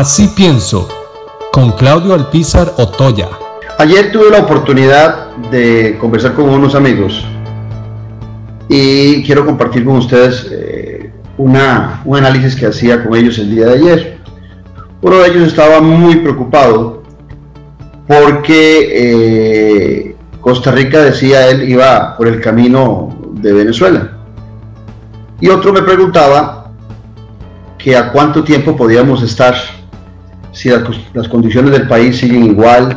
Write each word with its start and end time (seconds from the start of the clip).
Así 0.00 0.28
pienso, 0.28 0.88
con 1.52 1.72
Claudio 1.72 2.14
Alpizar 2.14 2.72
Otoya. 2.78 3.28
Ayer 3.76 4.10
tuve 4.10 4.30
la 4.30 4.38
oportunidad 4.38 5.26
de 5.50 5.98
conversar 6.00 6.32
con 6.32 6.48
unos 6.48 6.74
amigos 6.74 7.22
y 8.66 9.22
quiero 9.24 9.44
compartir 9.44 9.84
con 9.84 9.96
ustedes 9.96 10.48
eh, 10.50 11.12
un 11.36 11.54
análisis 12.16 12.56
que 12.56 12.64
hacía 12.64 13.04
con 13.04 13.14
ellos 13.14 13.38
el 13.40 13.54
día 13.54 13.66
de 13.66 13.72
ayer. 13.74 14.18
Uno 15.02 15.18
de 15.18 15.28
ellos 15.28 15.48
estaba 15.48 15.82
muy 15.82 16.16
preocupado 16.16 17.02
porque 18.08 18.88
eh, 18.94 20.16
Costa 20.40 20.70
Rica, 20.70 21.02
decía 21.02 21.50
él, 21.50 21.68
iba 21.68 22.16
por 22.16 22.26
el 22.26 22.40
camino 22.40 23.18
de 23.34 23.52
Venezuela. 23.52 24.16
Y 25.42 25.50
otro 25.50 25.74
me 25.74 25.82
preguntaba 25.82 26.72
que 27.76 27.94
a 27.94 28.10
cuánto 28.10 28.42
tiempo 28.42 28.74
podíamos 28.74 29.22
estar 29.22 29.54
si 30.52 30.68
las, 30.68 31.28
condiciones 31.28 31.72
del 31.72 31.86
país 31.86 32.18
siguen 32.18 32.44
igual 32.44 32.96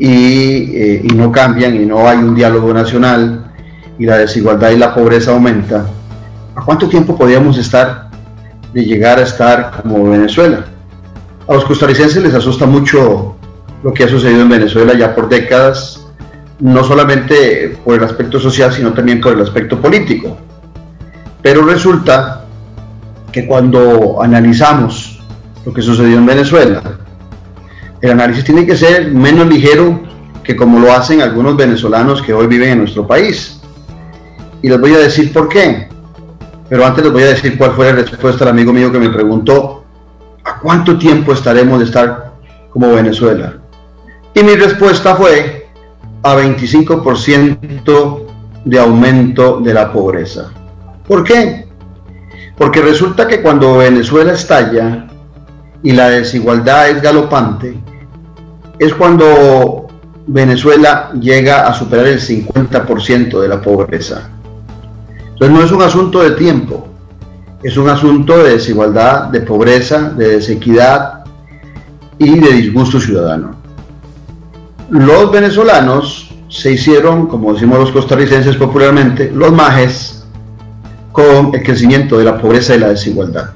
eh, 0.00 1.02
y, 1.04 1.14
no 1.14 1.30
cambian 1.30 1.74
y 1.76 1.86
no 1.86 2.08
hay 2.08 2.18
un 2.18 2.34
diálogo 2.34 2.72
nacional 2.72 3.52
y 3.98 4.06
la 4.06 4.18
desigualdad 4.18 4.70
y 4.70 4.76
la 4.76 4.94
pobreza 4.94 5.32
aumenta, 5.32 5.86
¿a 6.54 6.64
cuánto 6.64 6.88
tiempo 6.88 7.16
podíamos 7.16 7.58
estar 7.58 8.08
de 8.72 8.84
llegar 8.84 9.18
a 9.18 9.22
estar 9.22 9.82
como 9.82 10.10
Venezuela? 10.10 10.66
A 11.48 11.54
los 11.54 11.64
costarricenses 11.64 12.22
les 12.22 12.34
asusta 12.34 12.66
mucho 12.66 13.36
lo 13.82 13.92
que 13.92 14.04
ha 14.04 14.08
sucedido 14.08 14.42
en 14.42 14.48
Venezuela 14.48 14.94
ya 14.94 15.14
por 15.14 15.28
décadas, 15.28 16.04
no 16.60 16.82
solamente 16.84 17.78
por 17.84 17.96
el 17.96 18.04
aspecto 18.04 18.40
social, 18.40 18.72
sino 18.72 18.92
también 18.92 19.20
por 19.20 19.32
el 19.32 19.40
aspecto 19.40 19.80
político. 19.80 20.36
Pero 21.40 21.62
resulta 21.62 22.44
que 23.30 23.46
cuando 23.46 24.22
analizamos 24.22 25.17
lo 25.68 25.74
que 25.74 25.82
sucedió 25.82 26.16
en 26.16 26.24
Venezuela, 26.24 26.82
el 28.00 28.12
análisis 28.12 28.42
tiene 28.42 28.64
que 28.64 28.74
ser 28.74 29.12
menos 29.12 29.46
ligero 29.46 30.00
que 30.42 30.56
como 30.56 30.78
lo 30.80 30.90
hacen 30.90 31.20
algunos 31.20 31.58
venezolanos 31.58 32.22
que 32.22 32.32
hoy 32.32 32.46
viven 32.46 32.70
en 32.70 32.78
nuestro 32.78 33.06
país. 33.06 33.60
Y 34.62 34.70
les 34.70 34.80
voy 34.80 34.94
a 34.94 34.98
decir 34.98 35.30
por 35.30 35.46
qué. 35.50 35.86
Pero 36.70 36.86
antes 36.86 37.04
les 37.04 37.12
voy 37.12 37.22
a 37.24 37.26
decir 37.26 37.58
cuál 37.58 37.72
fue 37.72 37.92
la 37.92 38.00
respuesta 38.00 38.46
del 38.46 38.54
amigo 38.54 38.72
mío 38.72 38.90
que 38.90 38.98
me 38.98 39.10
preguntó, 39.10 39.84
¿a 40.42 40.58
cuánto 40.58 40.96
tiempo 40.96 41.34
estaremos 41.34 41.80
de 41.80 41.84
estar 41.84 42.32
como 42.70 42.94
Venezuela? 42.94 43.58
Y 44.32 44.42
mi 44.42 44.54
respuesta 44.54 45.16
fue 45.16 45.68
a 46.22 46.34
25% 46.34 48.22
de 48.64 48.78
aumento 48.78 49.60
de 49.60 49.74
la 49.74 49.92
pobreza. 49.92 50.50
¿Por 51.06 51.24
qué? 51.24 51.68
Porque 52.56 52.80
resulta 52.80 53.28
que 53.28 53.42
cuando 53.42 53.76
Venezuela 53.76 54.32
estalla 54.32 55.08
y 55.82 55.92
la 55.92 56.10
desigualdad 56.10 56.88
es 56.90 57.02
galopante, 57.02 57.78
es 58.78 58.94
cuando 58.94 59.86
Venezuela 60.26 61.10
llega 61.18 61.66
a 61.66 61.74
superar 61.74 62.06
el 62.06 62.20
50% 62.20 63.40
de 63.40 63.48
la 63.48 63.60
pobreza. 63.60 64.30
Entonces 65.20 65.50
no 65.50 65.64
es 65.64 65.72
un 65.72 65.82
asunto 65.82 66.22
de 66.22 66.32
tiempo, 66.32 66.88
es 67.62 67.76
un 67.76 67.88
asunto 67.88 68.38
de 68.38 68.50
desigualdad, 68.50 69.24
de 69.28 69.40
pobreza, 69.40 70.10
de 70.10 70.28
desequidad 70.36 71.24
y 72.18 72.38
de 72.38 72.52
disgusto 72.52 73.00
ciudadano. 73.00 73.56
Los 74.90 75.30
venezolanos 75.30 76.34
se 76.48 76.72
hicieron, 76.72 77.26
como 77.26 77.52
decimos 77.52 77.78
los 77.78 77.92
costarricenses 77.92 78.56
popularmente, 78.56 79.30
los 79.30 79.52
majes 79.52 80.24
con 81.12 81.54
el 81.54 81.62
crecimiento 81.62 82.18
de 82.18 82.24
la 82.24 82.40
pobreza 82.40 82.74
y 82.74 82.78
la 82.78 82.88
desigualdad. 82.88 83.50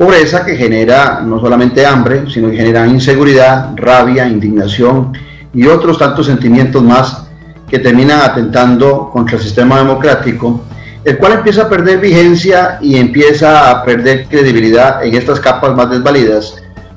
Pobreza 0.00 0.46
que 0.46 0.56
genera 0.56 1.20
no 1.20 1.38
solamente 1.38 1.84
hambre, 1.84 2.24
sino 2.30 2.50
que 2.50 2.56
genera 2.56 2.86
inseguridad, 2.86 3.72
rabia, 3.76 4.26
indignación 4.26 5.12
y 5.52 5.66
otros 5.66 5.98
tantos 5.98 6.24
sentimientos 6.24 6.82
más 6.82 7.26
que 7.68 7.80
terminan 7.80 8.22
atentando 8.22 9.10
contra 9.12 9.36
el 9.36 9.42
sistema 9.42 9.76
democrático, 9.76 10.62
el 11.04 11.18
cual 11.18 11.32
empieza 11.32 11.64
a 11.64 11.68
perder 11.68 11.98
vigencia 11.98 12.78
y 12.80 12.96
empieza 12.96 13.70
a 13.70 13.84
perder 13.84 14.26
credibilidad 14.26 15.04
en 15.04 15.16
estas 15.16 15.38
capas 15.38 15.76
más 15.76 15.90
desvalidas, 15.90 16.54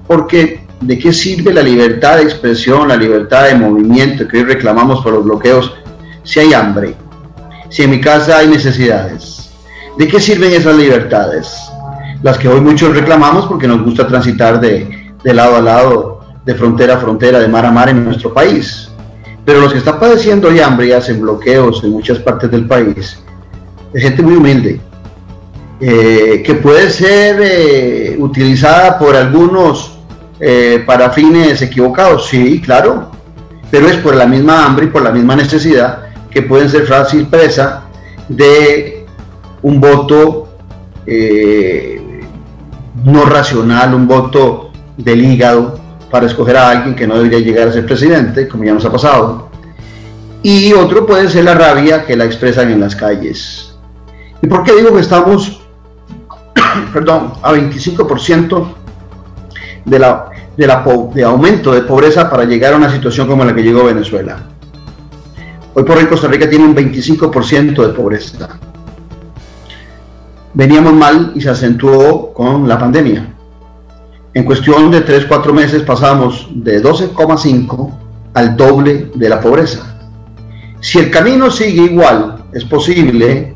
porque 0.08 0.66
¿de 0.80 0.98
qué 0.98 1.12
sirve 1.12 1.54
la 1.54 1.62
libertad 1.62 2.16
de 2.16 2.24
expresión, 2.24 2.88
la 2.88 2.96
libertad 2.96 3.48
de 3.48 3.56
movimiento 3.56 4.26
que 4.30 4.38
hoy 4.38 4.44
reclamamos 4.46 5.04
por 5.04 5.12
los 5.12 5.26
bloqueos 5.26 5.74
si 6.24 6.40
hay 6.40 6.54
hambre, 6.54 6.96
si 7.68 7.84
en 7.84 7.90
mi 7.90 8.00
casa 8.00 8.38
hay 8.38 8.48
necesidades? 8.48 9.52
¿De 9.98 10.08
qué 10.08 10.22
sirven 10.22 10.54
esas 10.54 10.78
libertades? 10.78 11.73
Las 12.24 12.38
que 12.38 12.48
hoy 12.48 12.62
muchos 12.62 12.96
reclamamos 12.96 13.48
porque 13.48 13.68
nos 13.68 13.84
gusta 13.84 14.08
transitar 14.08 14.58
de, 14.62 15.12
lado 15.26 15.58
a 15.58 15.62
lado, 15.62 16.20
de 16.46 16.56
frontera 16.56 16.96
a 16.96 16.98
frontera, 16.98 17.38
de 17.38 17.50
mar 17.50 17.66
a 17.66 17.72
mar 17.72 17.90
en 17.90 18.06
nuestro 18.06 18.34
país. 18.34 18.90
Pero 19.44 19.60
los 19.60 19.74
que 19.74 19.80
están 19.80 20.00
padeciendo 20.00 20.48
hoy 20.48 20.62
hambre 20.62 20.88
y 20.88 20.94
hacen 20.94 21.20
bloqueos 21.20 21.84
en 21.84 21.92
muchas 21.92 22.20
partes 22.20 22.50
del 22.50 22.66
país, 22.66 23.20
es 23.94 24.02
gente 24.02 24.22
muy 24.22 24.36
humilde, 24.36 24.80
eh, 25.82 26.42
que 26.46 26.56
puede 26.56 26.90
ser 26.92 27.42
eh, 27.42 28.16
utilizada 28.18 28.98
por 28.98 29.18
algunos 29.18 29.98
eh, 30.40 30.82
para 30.86 31.10
fines 31.10 31.62
equivocados, 31.62 32.30
sí, 32.30 32.62
claro, 32.62 33.12
pero 33.70 33.88
es 33.88 33.98
por 33.98 34.16
la 34.16 34.26
misma 34.26 34.66
hambre 34.66 34.86
y 34.86 34.88
por 34.88 35.02
la 35.02 35.12
misma 35.12 35.36
necesidad 35.36 36.06
que 36.32 36.42
pueden 36.42 36.70
ser 36.70 36.88
fácil 36.88 37.28
presa 37.28 37.84
de 38.30 39.06
un 39.62 39.82
voto 39.82 40.48
no 42.96 43.26
racional, 43.26 43.94
un 43.94 44.08
voto 44.08 44.72
del 44.98 45.24
hígado 45.24 45.80
para 46.12 46.28
escoger 46.28 46.58
a 46.58 46.70
alguien 46.70 46.96
que 46.96 47.08
no 47.08 47.16
debería 47.16 47.40
llegar 47.40 47.68
a 47.68 47.74
ser 47.74 47.86
presidente, 47.86 48.48
como 48.48 48.64
ya 48.64 48.74
nos 48.74 48.86
ha 48.86 48.92
pasado. 48.92 49.50
Y 50.44 50.74
otro 50.74 51.06
puede 51.06 51.30
ser 51.30 51.46
la 51.46 51.56
rabia 51.56 52.06
que 52.06 52.16
la 52.16 52.26
expresan 52.26 52.70
en 52.70 52.80
las 52.80 52.96
calles. 52.96 53.76
¿Y 54.42 54.48
por 54.48 54.64
qué 54.64 54.76
digo 54.76 54.94
que 54.94 55.02
estamos, 55.02 55.62
perdón, 56.94 57.34
a 57.42 57.54
25% 57.54 58.68
de, 59.86 60.00
la, 60.00 60.30
de, 60.56 60.68
la, 60.68 60.84
de 61.14 61.24
aumento 61.24 61.72
de 61.72 61.82
pobreza 61.82 62.30
para 62.30 62.44
llegar 62.44 62.74
a 62.74 62.78
una 62.78 62.92
situación 62.92 63.28
como 63.28 63.44
la 63.44 63.56
que 63.56 63.64
llegó 63.64 63.86
Venezuela? 63.86 64.38
Hoy 65.74 65.84
por 65.84 65.98
hoy 65.98 66.06
Costa 66.06 66.28
Rica 66.28 66.48
tiene 66.48 66.66
un 66.66 66.76
25% 66.76 67.88
de 67.88 67.94
pobreza 67.94 68.60
veníamos 70.54 70.94
mal 70.94 71.32
y 71.36 71.42
se 71.42 71.50
acentuó 71.50 72.34
con 72.34 72.68
la 72.68 72.78
pandemia. 72.78 73.34
En 74.34 74.46
cuestión 74.46 74.90
de 74.92 75.06
3-4 75.06 75.54
meses 75.54 75.84
pasamos 75.84 76.48
de 76.52 76.82
12,5 76.82 77.92
al 78.34 78.58
doble 78.58 79.12
de 79.14 79.30
la 79.30 79.40
pobreza. 79.40 79.98
Si 80.80 81.00
el 81.00 81.12
camino 81.12 81.52
sigue 81.52 81.84
igual, 81.84 82.46
es 82.52 82.66
posible 82.66 83.56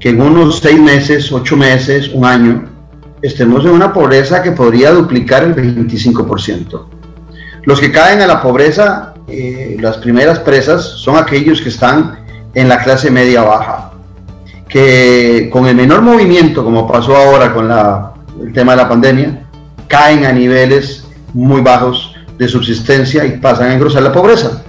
que 0.00 0.10
en 0.10 0.20
unos 0.20 0.58
6 0.60 0.80
meses, 0.80 1.30
8 1.30 1.56
meses, 1.56 2.10
un 2.12 2.24
año, 2.24 2.64
estemos 3.22 3.64
en 3.64 3.72
una 3.72 3.92
pobreza 3.92 4.42
que 4.42 4.52
podría 4.52 4.90
duplicar 4.92 5.44
el 5.44 5.54
25%. 5.54 6.86
Los 7.64 7.80
que 7.80 7.92
caen 7.92 8.20
a 8.20 8.26
la 8.26 8.42
pobreza, 8.42 9.14
eh, 9.28 9.76
las 9.80 9.98
primeras 9.98 10.40
presas, 10.40 10.82
son 10.82 11.16
aquellos 11.16 11.60
que 11.60 11.70
están 11.70 12.18
en 12.54 12.68
la 12.68 12.82
clase 12.82 13.10
media 13.10 13.42
baja 13.42 13.83
que 14.74 15.50
con 15.52 15.68
el 15.68 15.76
menor 15.76 16.02
movimiento, 16.02 16.64
como 16.64 16.90
pasó 16.90 17.16
ahora 17.16 17.54
con 17.54 17.70
el 18.44 18.52
tema 18.52 18.72
de 18.72 18.78
la 18.78 18.88
pandemia, 18.88 19.46
caen 19.86 20.24
a 20.24 20.32
niveles 20.32 21.06
muy 21.32 21.60
bajos 21.60 22.12
de 22.36 22.48
subsistencia 22.48 23.24
y 23.24 23.38
pasan 23.38 23.70
a 23.70 23.74
engrosar 23.74 24.02
la 24.02 24.12
pobreza. 24.12 24.64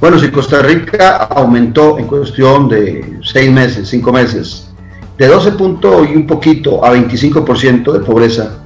Bueno, 0.00 0.18
si 0.18 0.32
Costa 0.32 0.62
Rica 0.62 1.28
aumentó 1.30 1.96
en 2.00 2.08
cuestión 2.08 2.68
de 2.68 3.20
seis 3.22 3.52
meses, 3.52 3.88
cinco 3.88 4.12
meses, 4.12 4.68
de 5.16 5.28
12 5.28 5.52
puntos 5.52 6.08
y 6.10 6.16
un 6.16 6.26
poquito 6.26 6.84
a 6.84 6.92
25% 6.92 7.92
de 7.92 8.00
pobreza, 8.00 8.58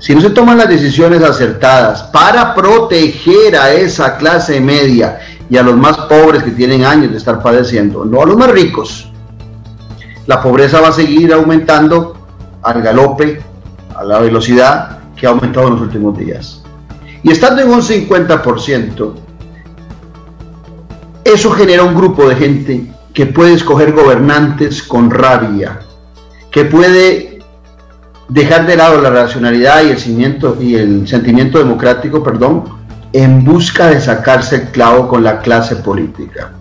si 0.00 0.16
no 0.16 0.20
se 0.20 0.30
toman 0.30 0.58
las 0.58 0.68
decisiones 0.68 1.22
acertadas 1.22 2.02
para 2.12 2.56
proteger 2.56 3.54
a 3.54 3.72
esa 3.72 4.16
clase 4.16 4.60
media 4.60 5.20
y 5.48 5.56
a 5.56 5.62
los 5.62 5.76
más 5.76 5.96
pobres 5.96 6.42
que 6.42 6.50
tienen 6.50 6.84
años 6.84 7.12
de 7.12 7.18
estar 7.18 7.40
padeciendo, 7.40 8.04
no 8.04 8.20
a 8.20 8.26
los 8.26 8.36
más 8.36 8.50
ricos, 8.50 9.12
la 10.26 10.42
pobreza 10.42 10.80
va 10.80 10.88
a 10.88 10.92
seguir 10.92 11.32
aumentando 11.32 12.16
al 12.62 12.82
galope, 12.82 13.40
a 13.94 14.04
la 14.04 14.18
velocidad 14.18 14.98
que 15.16 15.26
ha 15.26 15.30
aumentado 15.30 15.68
en 15.68 15.74
los 15.74 15.82
últimos 15.82 16.16
días. 16.18 16.62
Y 17.22 17.30
estando 17.30 17.62
en 17.62 17.70
un 17.70 17.80
50%, 17.80 19.12
eso 21.24 21.50
genera 21.50 21.82
un 21.82 21.94
grupo 21.94 22.28
de 22.28 22.36
gente 22.36 22.86
que 23.12 23.26
puede 23.26 23.54
escoger 23.54 23.92
gobernantes 23.92 24.82
con 24.82 25.10
rabia, 25.10 25.80
que 26.50 26.64
puede 26.64 27.38
dejar 28.28 28.66
de 28.66 28.76
lado 28.76 29.00
la 29.00 29.10
racionalidad 29.10 29.84
y 29.84 29.90
el 29.90 29.98
sentimiento, 29.98 30.56
y 30.60 30.74
el 30.74 31.08
sentimiento 31.08 31.58
democrático, 31.58 32.22
perdón, 32.22 32.64
en 33.12 33.44
busca 33.44 33.88
de 33.88 34.00
sacarse 34.00 34.56
el 34.56 34.62
clavo 34.68 35.08
con 35.08 35.24
la 35.24 35.40
clase 35.40 35.76
política. 35.76 36.52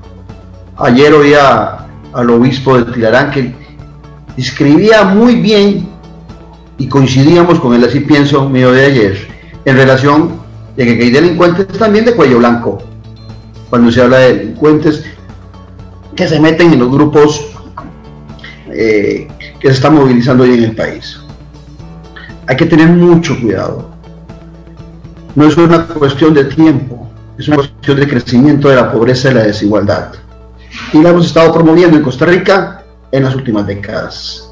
Ayer 0.78 1.14
oía 1.14 1.85
al 2.16 2.30
obispo 2.30 2.78
de 2.78 2.94
Tilarán 2.94 3.30
que 3.30 3.54
escribía 4.38 5.04
muy 5.04 5.36
bien 5.36 5.88
y 6.78 6.88
coincidíamos 6.88 7.60
con 7.60 7.76
el 7.76 7.84
así 7.84 8.00
pienso 8.00 8.50
mío 8.50 8.72
de 8.72 8.86
ayer 8.86 9.28
en 9.66 9.76
relación 9.76 10.40
de 10.78 10.86
que 10.86 11.04
hay 11.04 11.12
delincuentes 11.12 11.68
también 11.78 12.06
de 12.06 12.16
cuello 12.16 12.40
blanco. 12.40 12.82
Cuando 13.70 13.92
se 13.92 14.02
habla 14.02 14.20
de 14.20 14.38
delincuentes 14.38 15.04
que 16.16 16.28
se 16.28 16.40
meten 16.40 16.72
en 16.74 16.80
los 16.80 16.92
grupos 16.92 17.48
eh, 18.72 19.28
que 19.60 19.68
se 19.68 19.74
están 19.74 19.96
movilizando 19.96 20.44
hoy 20.44 20.54
en 20.54 20.64
el 20.64 20.76
país. 20.76 21.20
Hay 22.48 22.56
que 22.56 22.66
tener 22.66 22.88
mucho 22.90 23.40
cuidado. 23.40 23.90
No 25.36 25.48
es 25.48 25.58
una 25.58 25.86
cuestión 25.86 26.34
de 26.34 26.46
tiempo, 26.46 27.10
es 27.38 27.48
una 27.50 27.58
cuestión 27.58 28.00
de 28.00 28.08
crecimiento 28.08 28.70
de 28.70 28.76
la 28.76 28.92
pobreza 28.92 29.32
y 29.32 29.34
la 29.34 29.44
desigualdad. 29.44 30.14
Y 30.96 31.02
la 31.02 31.10
hemos 31.10 31.26
estado 31.26 31.52
promoviendo 31.52 31.98
en 31.98 32.04
Costa 32.04 32.26
Rica 32.26 32.82
en 33.12 33.24
las 33.26 33.36
últimas 33.36 33.68
décadas. 33.68 34.45